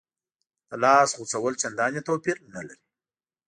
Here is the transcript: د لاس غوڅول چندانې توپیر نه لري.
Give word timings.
د 0.69 0.71
لاس 0.83 1.09
غوڅول 1.17 1.53
چندانې 1.61 2.01
توپیر 2.07 2.37
نه 2.53 2.61
لري. 2.67 2.85